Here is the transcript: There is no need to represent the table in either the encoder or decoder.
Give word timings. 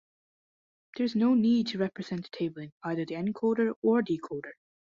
There 0.97 1.05
is 1.05 1.15
no 1.15 1.35
need 1.35 1.67
to 1.67 1.77
represent 1.77 2.23
the 2.23 2.29
table 2.35 2.63
in 2.63 2.73
either 2.81 3.05
the 3.05 3.13
encoder 3.13 3.75
or 3.83 4.01
decoder. 4.01 4.53